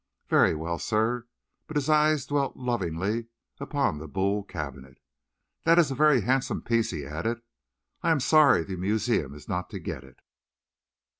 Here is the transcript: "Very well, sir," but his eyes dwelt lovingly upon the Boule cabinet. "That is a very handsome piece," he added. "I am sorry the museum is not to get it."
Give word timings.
"Very 0.29 0.55
well, 0.55 0.79
sir," 0.79 1.27
but 1.67 1.75
his 1.77 1.87
eyes 1.87 2.25
dwelt 2.25 2.57
lovingly 2.57 3.27
upon 3.59 3.99
the 3.99 4.07
Boule 4.07 4.41
cabinet. 4.41 4.97
"That 5.63 5.77
is 5.77 5.91
a 5.91 5.93
very 5.93 6.21
handsome 6.21 6.63
piece," 6.63 6.89
he 6.89 7.05
added. 7.05 7.43
"I 8.01 8.09
am 8.09 8.19
sorry 8.19 8.63
the 8.63 8.77
museum 8.77 9.35
is 9.35 9.47
not 9.47 9.69
to 9.69 9.79
get 9.79 10.03
it." 10.03 10.19